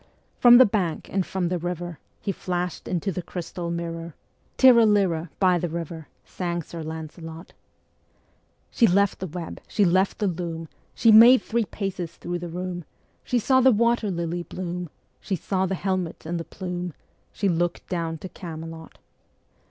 From 0.39 0.57
the 0.57 0.65
bank 0.65 1.09
and 1.13 1.23
from 1.23 1.49
the 1.49 1.59
river 1.59 1.99
He 2.21 2.31
flash'd 2.31 2.87
into 2.87 3.11
the 3.11 3.21
crystal 3.21 3.69
mirror, 3.69 4.15
"Tirra 4.57 4.83
lirra," 4.87 5.29
by 5.39 5.59
the 5.59 5.69
river 5.69 6.07
Ā 6.09 6.27
Ā 6.27 6.27
Sang 6.27 6.61
Sir 6.63 6.81
Lancelot. 6.81 7.53
She 8.71 8.87
left 8.87 9.19
the 9.19 9.27
web, 9.27 9.61
she 9.67 9.85
left 9.85 10.17
the 10.17 10.25
loom, 10.25 10.67
She 10.95 11.11
made 11.11 11.43
three 11.43 11.65
paces 11.65 12.13
thro' 12.15 12.39
the 12.39 12.49
room, 12.49 12.83
She 13.23 13.37
saw 13.37 13.61
the 13.61 13.71
water 13.71 14.09
lily 14.09 14.41
bloom, 14.41 14.89
She 15.19 15.35
saw 15.35 15.67
the 15.67 15.75
helmet 15.75 16.25
and 16.25 16.39
the 16.39 16.45
plume, 16.45 16.87
Ā 16.93 16.93
Ā 16.93 16.93
She 17.33 17.47
look'd 17.49 17.85
down 17.87 18.17
to 18.17 18.29
Camelot. 18.29 18.97